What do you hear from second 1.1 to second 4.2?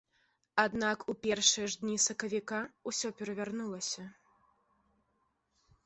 у першыя ж дні сакавіка ўсё перавярнулася.